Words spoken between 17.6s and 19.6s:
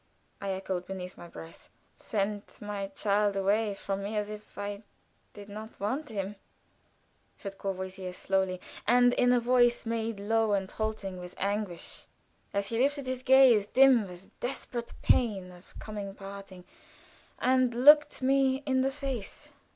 looked me in the face.